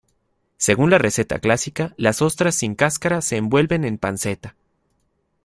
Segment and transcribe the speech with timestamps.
[0.57, 4.55] Según la receta clásica, las ostras sin cáscara se envuelven en panceta.